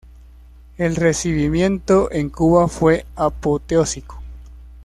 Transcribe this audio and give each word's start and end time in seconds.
El 0.79 0.95
recibimiento 0.95 2.11
en 2.11 2.31
Cuba 2.31 2.67
fue 2.67 3.05
apoteósico. 3.15 4.19